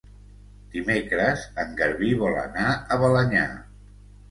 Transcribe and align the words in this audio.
Dimecres 0.75 1.43
en 1.65 1.77
Garbí 1.83 2.11
vol 2.23 2.41
anar 2.47 2.73
a 2.97 3.01
Balenyà. 3.07 3.47